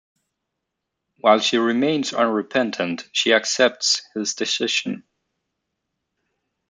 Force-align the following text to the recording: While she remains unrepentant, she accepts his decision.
While 1.19 1.37
she 1.41 1.59
remains 1.59 2.11
unrepentant, 2.11 3.07
she 3.13 3.33
accepts 3.33 4.01
his 4.15 4.33
decision. 4.33 5.03